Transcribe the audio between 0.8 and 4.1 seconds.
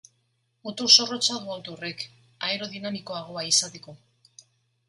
zorrotza du auto horrek aerodinamikoagoa izateko.